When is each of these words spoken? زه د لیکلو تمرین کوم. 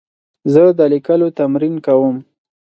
زه 0.53 0.63
د 0.79 0.79
لیکلو 0.93 1.27
تمرین 1.39 1.75
کوم. 1.85 2.15